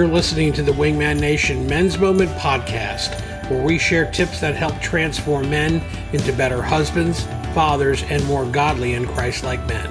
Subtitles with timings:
[0.00, 3.20] You're listening to the Wingman Nation Men's Moment podcast,
[3.50, 5.82] where we share tips that help transform men
[6.14, 9.90] into better husbands, fathers, and more godly and Christ like men.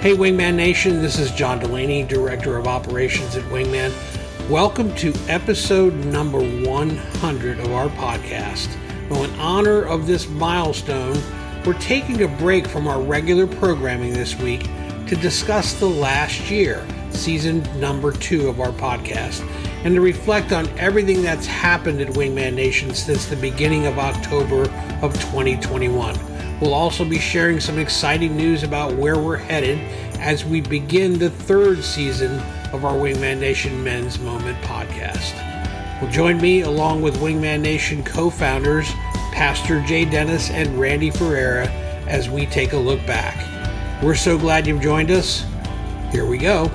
[0.00, 3.92] Hey, Wingman Nation, this is John Delaney, Director of Operations at Wingman.
[4.48, 8.74] Welcome to episode number 100 of our podcast.
[9.10, 11.20] Now, in honor of this milestone,
[11.66, 14.62] we're taking a break from our regular programming this week
[15.06, 16.82] to discuss the last year
[17.16, 19.40] season number two of our podcast,
[19.84, 24.70] and to reflect on everything that's happened at Wingman Nation since the beginning of October
[25.02, 26.18] of 2021.
[26.60, 29.78] We'll also be sharing some exciting news about where we're headed
[30.20, 32.38] as we begin the third season
[32.72, 35.34] of our Wingman Nation Men's Moment podcast.
[36.00, 38.90] Well, join me along with Wingman Nation co founders,
[39.32, 41.68] Pastor Jay Dennis and Randy Ferreira,
[42.06, 43.36] as we take a look back.
[44.02, 45.44] We're so glad you've joined us.
[46.12, 46.70] Here we go.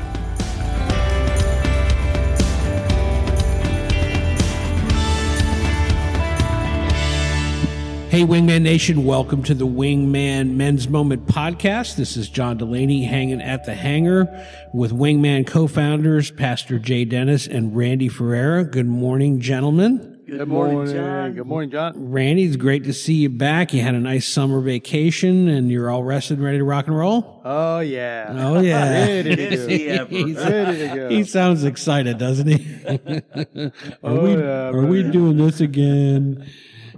[8.12, 11.96] Hey, Wingman Nation, welcome to the Wingman Men's Moment podcast.
[11.96, 14.28] This is John Delaney hanging at the hangar
[14.74, 18.66] with Wingman co founders, Pastor Jay Dennis and Randy Ferreira.
[18.66, 20.20] Good morning, gentlemen.
[20.28, 21.34] Good, Good morning, morning, John.
[21.36, 22.12] Good morning, John.
[22.12, 23.74] Randy, it's great to see you back.
[23.74, 26.98] You had a nice summer vacation and you're all rested and ready to rock and
[26.98, 27.42] roll?
[27.46, 28.36] Oh, yeah.
[28.38, 28.92] Oh, yeah.
[29.08, 30.06] ready to go.
[30.10, 31.10] He's, ready to go.
[31.10, 32.82] He sounds excited, doesn't he?
[32.88, 33.72] are
[34.04, 36.46] oh, we, yeah, are we doing this again?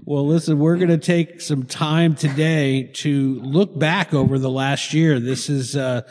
[0.05, 4.93] Well, listen, we're going to take some time today to look back over the last
[4.93, 5.17] year.
[5.17, 6.01] This is uh,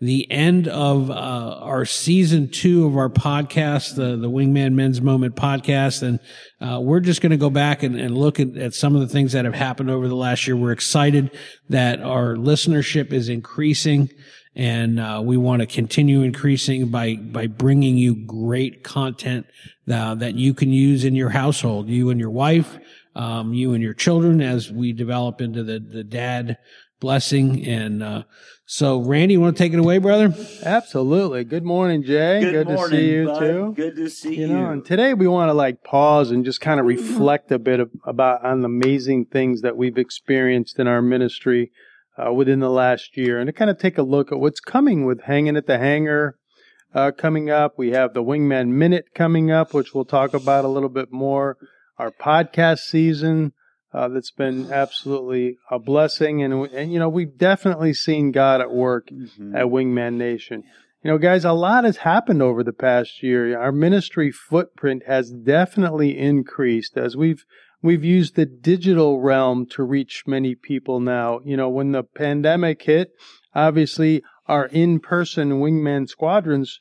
[0.00, 1.14] the end of uh,
[1.60, 6.02] our season two of our podcast, the, the Wingman Men's Moment podcast.
[6.02, 6.18] And
[6.66, 9.08] uh, we're just going to go back and, and look at, at, some of the
[9.08, 10.56] things that have happened over the last year.
[10.56, 11.30] We're excited
[11.68, 14.08] that our listenership is increasing.
[14.54, 19.46] And uh, we want to continue increasing by by bringing you great content
[19.90, 22.78] uh, that you can use in your household, you and your wife,
[23.14, 26.58] um, you and your children as we develop into the, the dad
[27.00, 27.66] blessing.
[27.66, 28.22] And uh,
[28.64, 30.34] so, Randy, you want to take it away, brother?
[30.62, 31.44] Absolutely.
[31.44, 32.40] Good morning, Jay.
[32.40, 33.38] Good, Good morning, to see you bud.
[33.40, 33.72] too.
[33.76, 34.46] Good to see You you.
[34.48, 37.80] know, and today we want to like pause and just kind of reflect a bit
[37.80, 41.72] of, about on the amazing things that we've experienced in our ministry
[42.16, 45.04] uh, within the last year, and to kind of take a look at what's coming
[45.04, 46.36] with hanging at the hangar.
[46.94, 50.68] Uh, coming up, we have the Wingman Minute coming up, which we'll talk about a
[50.68, 51.56] little bit more
[52.02, 53.52] our podcast season
[53.94, 56.42] uh, that's been absolutely a blessing.
[56.42, 59.54] And, and, you know, we've definitely seen God at work Mhm.
[59.54, 60.64] at Wingman Nation.
[61.04, 63.56] You know, guys, a lot has happened over the past year.
[63.56, 67.44] Our ministry footprint has definitely increased as we've
[67.82, 71.40] we've used the digital realm to reach many people now.
[71.44, 73.10] You know, when the pandemic hit,
[73.54, 76.78] obviously our in-person wingman squadrons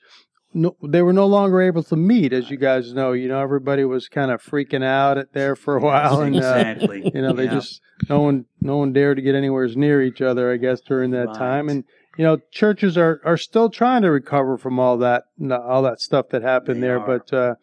[0.53, 3.11] no, they were no longer able to meet, as you guys know.
[3.13, 6.37] You know, everybody was kind of freaking out at there for a while, and uh,
[6.39, 7.09] exactly.
[7.13, 7.53] you know, they Yeah.
[7.53, 10.51] just no one no one dared to get anywhere near each other.
[10.51, 11.37] I guess during that Right.
[11.37, 11.83] time, and
[12.17, 16.29] you know, churches are are still trying to recover from all that all that stuff
[16.29, 16.99] that happened They there.
[16.99, 17.05] are.
[17.19, 17.55] But uh,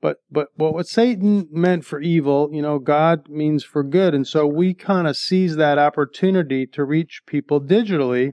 [0.00, 4.26] but but what what Satan meant for evil, you know, God means for good, and
[4.26, 8.32] so we kind of seize that opportunity to reach people digitally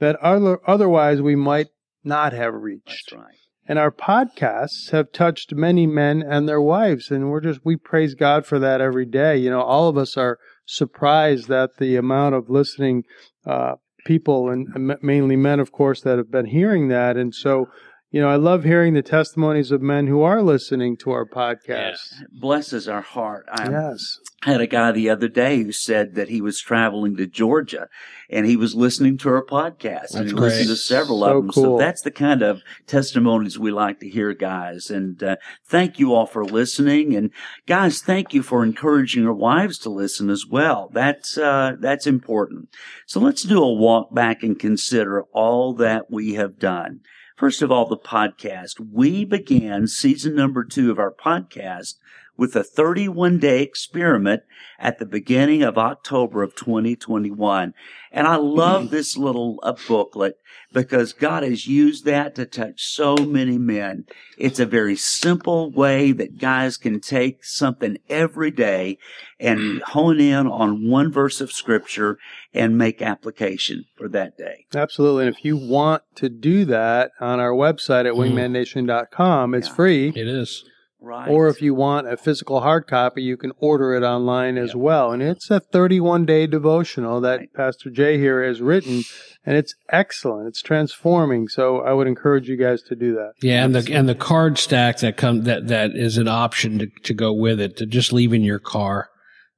[0.00, 1.68] that other, otherwise we might
[2.04, 3.12] not have reached.
[3.12, 3.34] Right.
[3.66, 7.10] And our podcasts have touched many men and their wives.
[7.10, 9.38] And we're just, we praise God for that every day.
[9.38, 13.04] You know, all of us are surprised at the amount of listening
[13.46, 17.16] uh, people, and mainly men, of course, that have been hearing that.
[17.16, 17.68] And so,
[18.14, 21.98] you know, I love hearing the testimonies of men who are listening to our podcast.
[22.30, 23.44] Blesses our heart.
[23.50, 24.20] I Yes.
[24.44, 27.88] had a guy the other day who said that he was traveling to Georgia
[28.30, 31.42] and he was listening to our podcast and That's he listened to several So of
[31.42, 31.52] them.
[31.52, 34.90] So that's the kind of testimonies we like to hear, guys.
[34.90, 35.36] And uh,
[35.66, 37.16] thank you all for listening.
[37.16, 37.32] And
[37.66, 40.88] guys, thank you for encouraging your wives to listen as well.
[40.92, 42.68] That's uh, that's important.
[43.06, 47.00] So let's do a walk back and consider all that we have done.
[47.44, 48.80] First of all, the podcast.
[48.80, 51.96] We began season number two of our podcast
[52.36, 54.42] with a 31 day experiment
[54.78, 57.74] at the beginning of October of 2021.
[58.12, 60.38] And I love this little uh, booklet
[60.72, 64.06] because God has used that to touch so many men.
[64.36, 68.98] It's a very simple way that guys can take something every day
[69.38, 72.18] and hone in on one verse of scripture
[72.52, 74.66] and make application for that day.
[74.74, 75.26] Absolutely.
[75.26, 78.34] And if you want to do that on our website at Mm.
[78.34, 79.74] wingmannation.com, it's Yeah.
[79.74, 80.08] free.
[80.14, 80.64] It is.
[81.04, 81.28] Right.
[81.28, 85.12] Or if you want a physical hard copy, you can order it online as well.
[85.12, 87.52] And it's a 31 day devotional that Right.
[87.52, 89.02] Pastor Jay here has written,
[89.44, 90.48] and it's excellent.
[90.48, 91.48] It's transforming.
[91.48, 93.32] So I would encourage you guys to do that.
[93.42, 96.86] Yeah, and the and the card stack that come that that is an option to,
[96.86, 99.10] to go with it to just leave in your car.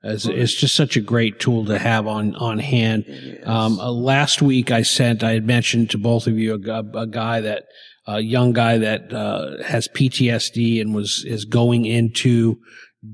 [0.03, 3.05] It's, it's just such a great tool to have on on hand.
[3.09, 3.47] Is.
[3.47, 7.07] Um, uh, last week I sent I had mentioned to both of you a, a
[7.07, 7.65] guy that
[8.07, 12.59] a young guy that uh, has PTSD and was is going into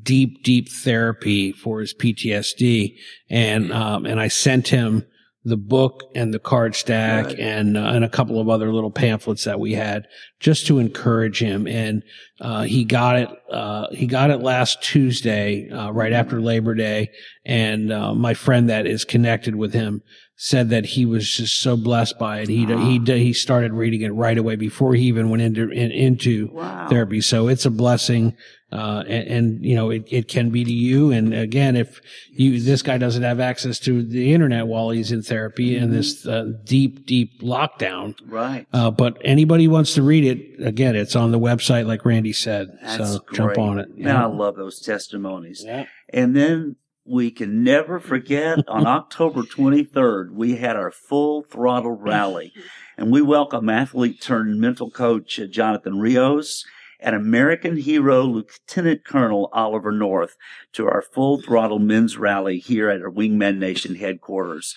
[0.03, 2.95] deep deep therapy for his PTSD
[3.31, 5.07] and um, and I sent him
[5.45, 7.41] the book and the card stack Good.
[7.41, 10.07] and uh, and a couple of other little pamphlets that we had
[10.39, 12.05] just to encourage him and
[12.41, 17.11] uh, he got it uh, he got it last Tuesday uh, right after Labor Day
[17.45, 20.03] and uh, my friend that is connected with him
[20.37, 24.11] said that he was just so blessed by it he he he started reading it
[24.11, 26.89] right away before he even went into in, into wow.
[26.89, 27.21] therapy.
[27.21, 28.37] So it's a blessing.
[28.71, 31.11] Uh, and, and, you know, it, it can be to you.
[31.11, 32.01] And again, if
[32.31, 36.27] you, this guy doesn't have access to the internet while he's in therapy in this
[36.27, 38.15] uh, deep, deep lockdown.
[38.27, 38.67] Right.
[38.73, 42.69] Uh, but anybody wants to read it, again, it's on the website, like Randy said.
[42.81, 43.37] That's so great.
[43.37, 43.99] jump on it.
[43.99, 45.63] Man, I love those testimonies.
[45.67, 45.85] Yeah.
[46.09, 52.53] And then we can never forget on October 23rd, we had our full throttle rally
[52.97, 56.65] and we welcome athlete turned mental coach uh, Jonathan Rios
[57.01, 60.37] and American hero Lieutenant Colonel Oliver North
[60.73, 64.77] to our full throttle men's rally here at our Wingman Nation headquarters.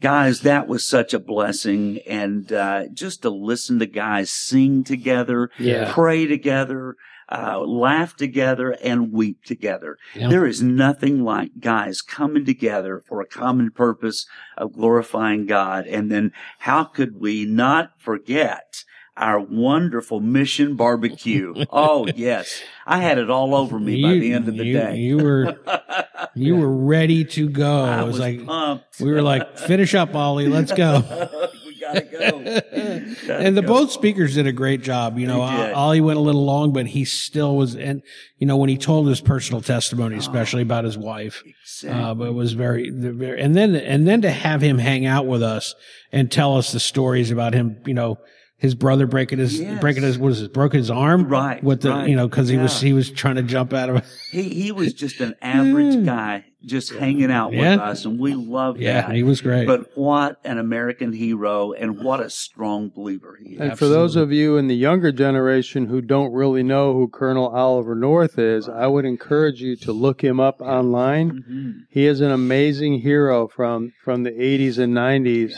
[0.00, 2.00] Guys, that was such a blessing.
[2.08, 5.92] And uh, just to listen to guys sing together, Yeah.
[5.92, 6.96] pray together,
[7.30, 9.96] uh, laugh together, and weep together.
[10.14, 10.28] Yeah.
[10.28, 15.86] There is nothing like guys coming together for a common purpose of glorifying God.
[15.86, 18.84] And then how could we not forget
[19.16, 21.54] our wonderful mission barbecue?
[21.70, 22.62] oh, yes.
[22.86, 24.96] I had it all over me by the end of the you- day.
[24.96, 25.56] You were,
[26.34, 27.84] you were ready to go.
[27.84, 29.00] I it was, like, pumped.
[29.00, 30.48] we were like, finish up, Ollie.
[30.48, 31.48] Let's go.
[31.94, 32.40] we gotta go.
[33.26, 33.68] Gotta and the go.
[33.68, 35.18] both speakers did a great job.
[35.18, 35.40] You know.
[35.40, 37.76] Ollie went a little long, but he still was.
[37.76, 38.02] And
[38.38, 41.42] you know, when he told his personal testimony, especially about his wife,
[41.88, 43.40] uh, but it was very, very.
[43.40, 45.74] And then, and then to have him hang out with us
[46.12, 47.80] and tell us the stories about him.
[47.86, 48.18] You know,
[48.60, 49.80] his brother breaking his Yes.
[49.80, 50.52] breaking his what is it?
[50.52, 51.26] Broke his arm.
[51.28, 52.08] Right, With the right.
[52.08, 54.04] you know because he was he was trying to jump out of.
[54.30, 58.76] He he was just an average guy, just hanging out with us, and we loved
[58.78, 58.84] him.
[58.84, 59.14] Yeah, that.
[59.16, 59.66] he was great.
[59.66, 63.60] But what an American hero, and what a strong believer he is.
[63.60, 67.48] And for those of you in the younger generation who don't really know who Colonel
[67.48, 71.42] Oliver North is, I would encourage you to look him up online.
[71.50, 71.74] Mhm.
[71.90, 75.54] He is an amazing hero from from the 80s and 90s.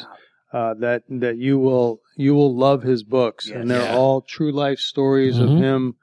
[0.53, 3.56] Uh, that that you will you will love his books, Yes.
[3.56, 3.97] and they're Yeah.
[3.97, 5.43] all true life stories Mhm.
[5.43, 5.94] of him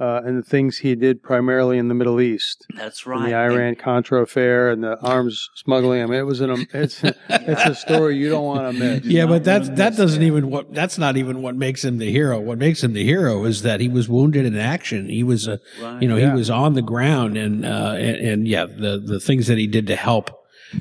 [0.00, 3.28] uh, and the things he did primarily in the Middle East, That's right.
[3.28, 6.02] the Iran Contra affair and the arms smuggling.
[6.02, 9.04] I mean, it was an um, it's it's a story you don't want to miss.
[9.04, 10.26] yeah, but that's that doesn't that.
[10.26, 12.40] even what that's not even what makes him the hero.
[12.40, 15.08] What makes him the hero is that he was wounded in action.
[15.08, 16.02] He was a Right.
[16.02, 16.30] you know Yeah.
[16.32, 19.68] he was on the ground and uh and, and yeah the the things that he
[19.68, 20.30] did to help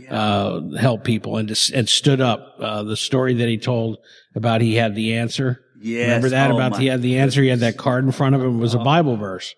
[0.09, 2.55] uh help people and just and stood up.
[2.59, 3.97] Uh the story that he told
[4.35, 5.61] about he had the answer.
[5.81, 6.05] Yes.
[6.07, 7.41] Remember that Oh, about he had the answer.
[7.41, 8.55] He had that card in front of him.
[8.57, 9.55] It was a Bible verse.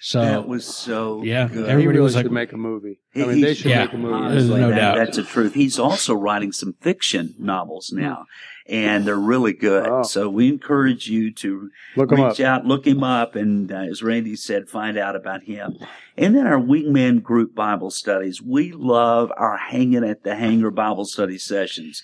[0.00, 1.68] So That was so Yeah, good.
[1.68, 3.00] Everybody really was should like- make a movie.
[3.12, 3.84] He- I mean, they should- should Yeah.
[3.84, 4.12] make a movie.
[4.28, 4.96] There's Honestly, no that- doubt.
[4.98, 5.54] That's the truth.
[5.54, 8.26] He's also writing some fiction novels now,
[8.68, 9.86] and they're really good.
[9.86, 10.02] Oh.
[10.02, 14.36] So we encourage you to Look reach out, look him up, and uh, as Randy
[14.36, 15.76] said, find out about him.
[16.16, 18.42] And then our Wingman Group Bible studies.
[18.42, 22.02] We love our hanging at the hangar Bible study sessions.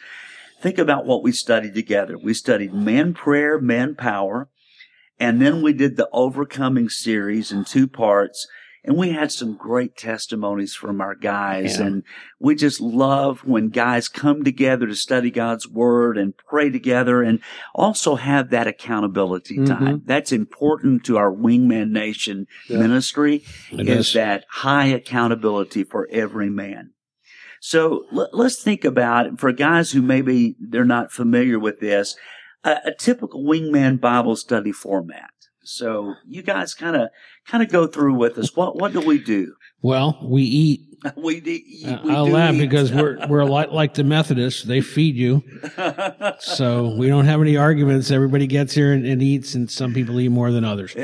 [0.60, 2.16] Think about what we studied together.
[2.16, 4.48] We studied man prayer, man power,
[5.18, 8.46] and then we did the overcoming series in two parts.
[8.84, 11.78] And we had some great testimonies from our guys.
[11.78, 11.86] Yeah.
[11.86, 12.02] And
[12.40, 17.38] we just love when guys come together to study God's word and pray together and
[17.76, 19.66] also have that accountability Mhm.
[19.66, 20.02] time.
[20.04, 22.78] That's important to our Wingman Nation Yeah.
[22.78, 24.12] ministry It is is.
[24.14, 26.90] that high accountability for every man.
[27.60, 32.16] So let, us think about for guys who maybe they're not familiar with this,
[32.64, 35.30] a, a typical wingman Bible study format.
[35.64, 37.08] So you guys kind of
[37.46, 38.54] kind of go through with us.
[38.56, 39.54] What what do we do?
[39.82, 40.80] well, we eat.
[41.16, 42.60] We, do- Uh, we I'll laugh eat.
[42.60, 44.62] because we're we're like, like the Methodists.
[44.62, 45.42] They feed you,
[46.38, 48.12] so we don't have any arguments.
[48.12, 50.94] Everybody gets here and, and eats, and some people eat more than others.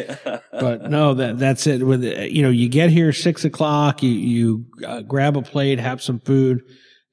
[0.52, 1.84] But no, that that's it.
[1.84, 4.00] With you know, you get here six o'clock.
[4.02, 6.62] You you uh, grab a plate, have some food,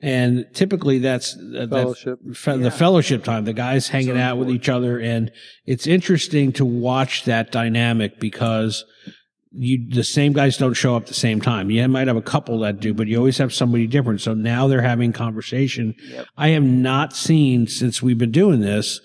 [0.05, 2.19] and typically that's uh, Fellowship.
[2.23, 3.45] That, fe- the fellowship time.
[3.45, 5.31] The guys hanging So out with each other, and
[5.65, 8.85] it's interesting to watch that dynamic because
[9.51, 11.71] you the same guys don't show up at the same time.
[11.71, 14.21] You might have a couple that do, but you always have somebody different.
[14.21, 15.95] So now they're having conversation.
[16.09, 16.27] Yep.
[16.37, 18.99] I have not seen since we've been doing this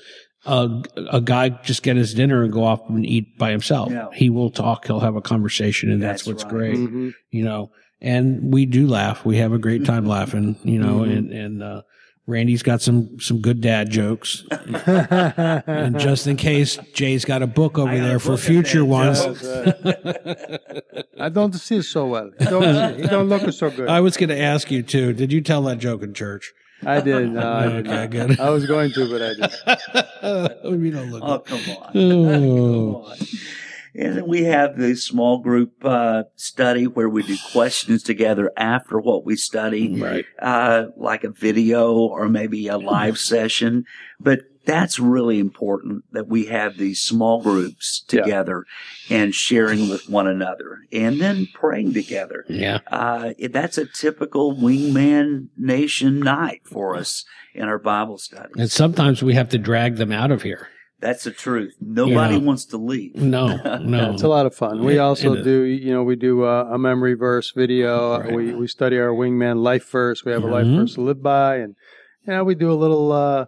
[0.47, 3.91] a, a guy just get his dinner and go off and eat by himself.
[3.91, 4.11] No.
[4.15, 4.87] He will talk.
[4.87, 6.51] He'll have a conversation, and that's, That's what's right.
[6.51, 6.77] great.
[6.77, 7.13] Mhm.
[7.31, 9.25] You know, and we do laugh.
[9.25, 10.57] We have a great time laughing.
[10.65, 11.17] You know, Mhm.
[11.19, 11.83] and and uh,
[12.27, 14.45] Randy's got some some good dad jokes.
[14.51, 18.85] And just in case, Jay's got a book over I there for book of future
[18.85, 19.21] ones.
[21.21, 22.31] I don't see it so well.
[22.39, 23.89] He don't, he don't look so good.
[23.89, 25.13] I was going to ask you too.
[25.13, 26.53] Did you tell that joke in church?
[26.87, 27.31] I did.
[27.33, 28.41] No, I did Okay, good.
[28.41, 30.81] I was going to, but I didn't.
[30.81, 31.23] we don't look.
[31.23, 31.91] Oh, come on.
[31.95, 33.03] Oh.
[33.03, 33.17] Come on.
[33.95, 38.99] And then we have the small group uh, study where we do questions together after
[38.99, 40.25] what we study, Right.
[40.41, 43.85] uh, like a video or maybe a live session.
[44.21, 48.21] But that's really important that we have these small groups Yeah.
[48.23, 48.65] together
[49.09, 52.45] and sharing with one another and then praying together.
[52.49, 52.81] Yeah.
[52.87, 58.53] Uh, that's a typical wingman nation night for us in our Bible study.
[58.59, 60.69] And sometimes we have to drag them out of here.
[61.01, 61.77] That's the truth.
[61.81, 62.41] Nobody Yeah.
[62.41, 63.17] wants to leave.
[63.17, 64.13] No, no.
[64.13, 64.85] It's a lot of fun.
[64.85, 68.21] We Yeah, also and, uh, do, you know, we do uh, a memory verse video.
[68.21, 68.35] Right.
[68.35, 70.25] We we study our wingman life verse.
[70.25, 70.77] We have a life Mhm.
[70.77, 71.75] verse to live by, and
[72.27, 73.47] you know, we do a little uh,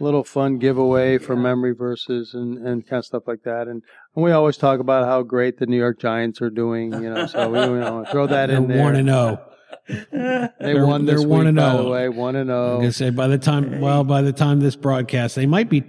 [0.00, 3.68] little fun giveaway for memory verses and and kind of stuff like that.
[3.68, 3.82] And,
[4.16, 6.92] and we always talk about how great the New York Giants are doing.
[6.94, 8.82] You know, so we you know, throw that in there.
[8.82, 9.40] one and zero.
[9.88, 11.82] They They're- won this they're one week, and by oh.
[11.84, 12.76] the way, one and I'm zero.
[12.78, 15.84] gonna say by the time, well, by the time this broadcast, they might be,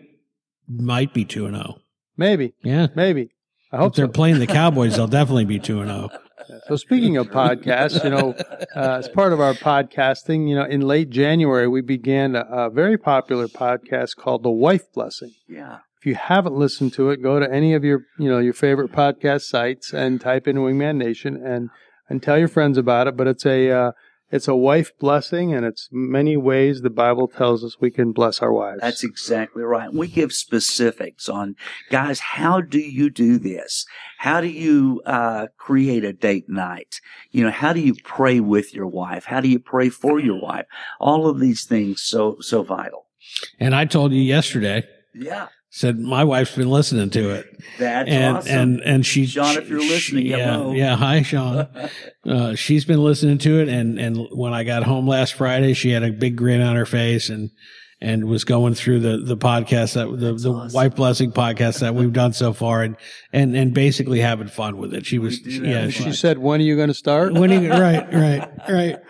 [0.67, 1.79] might be two and zero.
[2.17, 2.87] Maybe, Yeah.
[2.95, 3.29] maybe.
[3.71, 4.11] I If hope they're so.
[4.11, 6.09] playing the Cowboys, they'll definitely be two and oh.
[6.09, 6.21] zero.
[6.67, 8.35] So speaking of podcasts, you know,
[8.75, 12.69] uh, as part of our podcasting, you know, in late January we began a, a
[12.69, 15.31] very popular podcast called The Wife Blessing.
[15.47, 15.79] Yeah.
[15.99, 18.91] If you haven't listened to it, go to any of your, you know, your favorite
[18.91, 21.69] podcast sites and type in Wingman Nation and
[22.07, 23.17] and tell your friends about it.
[23.17, 23.91] But it's a uh,
[24.31, 28.41] it's a wife blessing, and it's many ways the Bible tells us we can bless
[28.41, 28.81] our wives.
[28.81, 29.93] That's exactly right.
[29.93, 31.55] We give specifics on,
[31.91, 33.85] guys, how do you do this?
[34.17, 36.99] How do you uh, create a date night?
[37.31, 39.25] You know, how do you pray with your wife?
[39.25, 40.65] How do you pray for your wife?
[40.99, 43.05] All of these things so so vital.
[43.59, 48.37] And I told you yesterday, Yeah, said my wife's been listening to it, that's and
[48.37, 48.51] awesome.
[48.57, 50.71] and and she, Sean, if you're she- listening, yeah, hello.
[50.71, 51.67] yeah, hi, Sean.
[52.27, 55.91] Uh, she's been listening to it, and and when I got home last Friday, she
[55.91, 57.51] had a big grin on her face, and
[58.01, 60.73] and was going through the the podcast that the the awesome.
[60.73, 62.97] wife blessing podcast that we've done so far, and
[63.31, 65.05] and and basically having fun with it.
[65.05, 67.71] She was, do yeah, she, she said, "When are you going to start?" when you,
[67.71, 68.97] right, right, right.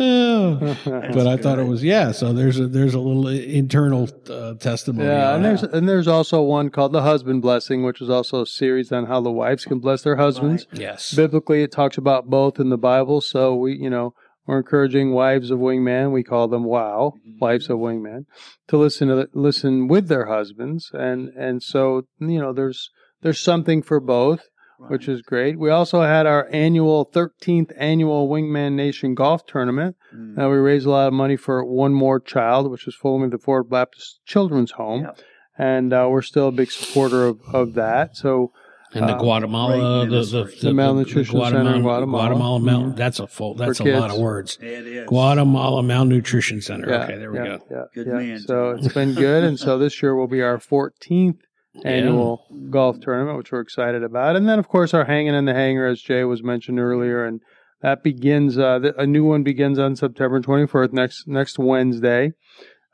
[0.00, 0.76] Oh.
[0.84, 2.12] but I thought it was yeah.
[2.12, 5.08] So there's a there's a little internal uh, testimony.
[5.08, 5.48] Yeah, and it.
[5.48, 9.06] there's and there's also one called the husband blessing, which is also a series on
[9.06, 10.66] how the wives can bless their husbands.
[10.72, 13.20] yes, Biblically, it talks about both in the Bible.
[13.20, 14.14] So we, you know,
[14.48, 16.10] we're encouraging wives of wingman.
[16.10, 18.24] We call them WOW, wives of wingman,
[18.68, 22.90] to listen to the, listen with their husbands, and and so you know, there's
[23.22, 24.42] there's something for both,
[24.88, 25.58] which is great.
[25.58, 29.96] We also had our annual 13th annual Wingman Nation golf tournament.
[30.14, 30.36] Mm.
[30.36, 33.38] Now we raised a lot of money for One More Child, which is Fulham the
[33.38, 35.18] Ford Baptist Children's Home, Yep.
[35.58, 38.16] and uh, we're still a big supporter of, of that.
[38.16, 38.52] So
[38.94, 40.60] and the uh, Guatemala, great the the, ministry.
[40.68, 42.28] The malnutrition center in Guatemala.
[42.28, 42.96] Guatemala mal- Mhm.
[42.96, 43.54] that's a full.
[43.54, 44.00] That's a kids.
[44.00, 44.58] lot of words.
[44.62, 45.06] It is.
[45.08, 46.88] Guatemala Malnutrition Center.
[46.88, 47.58] yeah, okay, there we yeah, go.
[47.70, 48.12] Yeah, Good yeah.
[48.14, 51.36] man, So it's been good, and so this year will be our 14th
[51.74, 51.90] Yeah.
[51.90, 54.34] annual golf tournament, which we're excited about.
[54.36, 57.40] And then, of course, our hanging in the hangar, as Jay was mentioned earlier, and
[57.82, 58.58] that begins.
[58.58, 62.32] Uh, the, a new one begins on September 24th, next next Wednesday,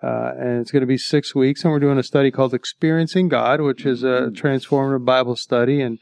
[0.05, 1.65] uh, and it's going to be six weeks.
[1.65, 5.99] And we're doing a study called "Experiencing God," which is a transformative Bible study, and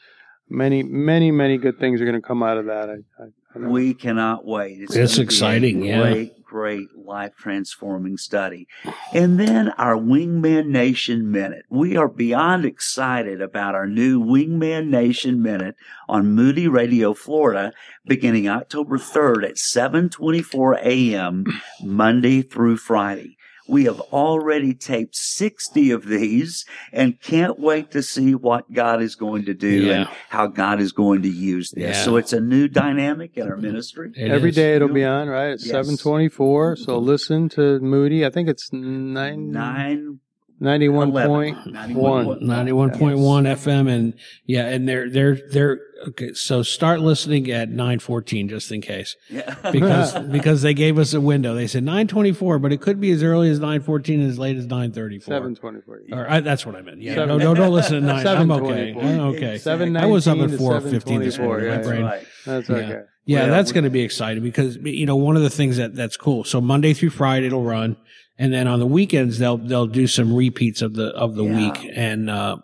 [0.48, 2.90] many, many, many good things are going to come out of that.
[2.90, 3.68] I, I, I.
[3.68, 4.78] We cannot wait.
[4.80, 6.00] It's gonna be exciting, yeah.
[6.00, 8.66] Great, great life transforming study.
[9.12, 11.66] And then our Wingman Nation Minute.
[11.68, 15.76] We are beyond excited about our new Wingman Nation Minute
[16.08, 17.72] on Moody Radio, Florida,
[18.06, 21.44] beginning October 3rd at 7:24 a.m.
[21.82, 23.36] Monday through Friday.
[23.72, 29.14] We have already taped 60 of these and can't wait to see what God is
[29.14, 31.96] going to do and how God is going to use this.
[31.96, 32.04] Yeah.
[32.04, 34.12] So it's a new dynamic in our ministry.
[34.14, 34.56] It Every is.
[34.56, 35.70] day it'll be on right at Yes.
[35.70, 36.76] seven twenty four.
[36.76, 38.26] So listen to Moody.
[38.26, 40.18] I think it's nine Nine
[40.62, 41.96] Ninety-one point 11.
[41.96, 42.40] one.
[42.40, 44.14] 91.1 FM and
[44.46, 49.54] yeah and they're they're they're okay so start listening at 9:14 just in case Yeah.
[49.72, 53.22] because because they gave us a window they said 9:24 but it could be as
[53.24, 56.00] early as 9:14 and as late as 9:34 Seven twenty-four.
[56.12, 58.50] or I, that's what I meant yeah Seven- no no don't listen at 9 I'm
[58.52, 59.04] okay 7:24.
[59.04, 61.76] I'm okay Seven I was up at 4:15 this 7:24, morning my yeah.
[61.76, 62.26] That's brain right.
[62.46, 63.02] That's Yeah.
[63.24, 66.16] Yeah, that's going to be exciting because you know one of the things that that's
[66.16, 66.44] cool.
[66.44, 67.96] So Monday through Friday it'll run,
[68.38, 71.56] and then on the weekends they'll they'll do some repeats of the of the Yeah.
[71.56, 72.56] week, and uh,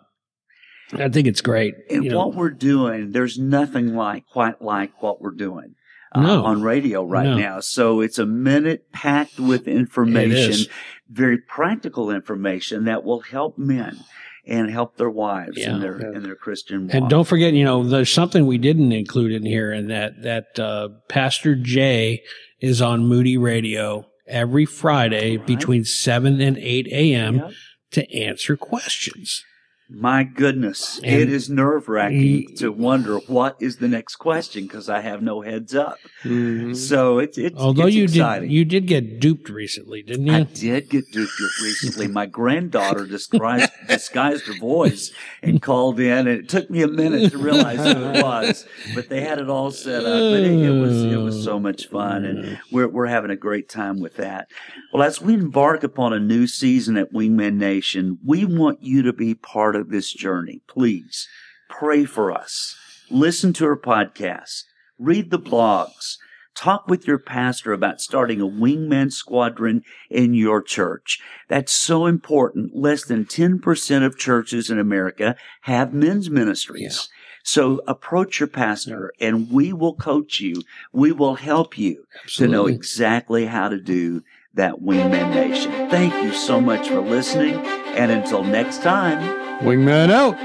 [0.93, 1.75] I think it's great.
[1.89, 2.17] And you know.
[2.27, 5.75] what we're doing, there's nothing like quite like what we're doing.
[6.15, 6.43] uh, No.
[6.43, 7.37] on radio right No.
[7.37, 7.59] now.
[7.59, 10.65] So it's a minute packed with information,
[11.07, 13.99] very practical information that will help men
[14.47, 15.75] and help their wives Yeah.
[15.75, 16.17] in their Yeah.
[16.17, 16.93] in their Christian walk.
[16.95, 20.59] And don't forget, you know, there's something we didn't include in here, and that that
[20.59, 22.23] uh, Pastor Jay
[22.59, 25.47] is on Moody Radio every Friday Right.
[25.47, 27.35] between seven and eight a.m.
[27.37, 27.51] Yep.
[27.91, 29.43] to answer questions.
[29.91, 34.87] My goodness, And it is nerve wracking to wonder what is the next question because
[34.87, 35.97] I have no heads up.
[36.23, 36.75] Mhm.
[36.75, 38.49] So it's it's Although it's you exciting.
[38.49, 40.33] did, you did get duped recently, didn't you?
[40.33, 42.07] I did get duped recently.
[42.07, 47.31] My granddaughter disguised, disguised her voice and called in, and it took me a minute
[47.31, 48.67] to realize who it was.
[48.93, 50.19] But they had it all set up.
[50.33, 53.69] But it, it was it was so much fun, and we're we're having a great
[53.69, 54.49] time with that.
[54.93, 59.13] Well, as we embark upon a new season at Wingman Nation, we want you to
[59.13, 60.61] be part of this journey.
[60.67, 61.27] Please
[61.69, 62.75] pray for us.
[63.09, 64.63] Listen to our podcast.
[64.97, 66.17] Read the blogs.
[66.55, 71.19] Talk with your pastor about starting a wingman squadron in your church.
[71.47, 72.75] That's so important.
[72.75, 77.07] Less than 10% of churches in America have men's ministries.
[77.43, 80.63] So approach your pastor and we will coach you.
[80.91, 82.05] We will help you
[82.35, 85.71] to know exactly how to do that wingman nation.
[85.89, 87.55] Thank you so much for listening.
[87.55, 90.37] And until next time, Wingman out.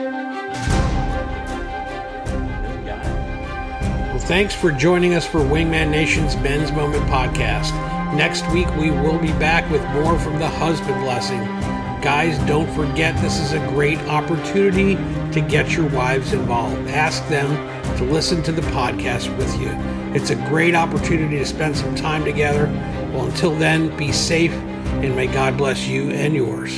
[4.08, 7.72] Well, thanks for joining us for Wingman Nation's Men's Moment podcast.
[8.16, 11.38] Next week, we will be back with more from the husband blessing.
[12.02, 14.96] Guys, don't forget this is a great opportunity
[15.32, 16.88] to get your wives involved.
[16.90, 17.48] Ask them
[17.96, 19.70] to listen to the podcast with you.
[20.12, 22.66] It's a great opportunity to spend some time together.
[23.12, 26.76] Well, until then, be safe and may God bless you and yours.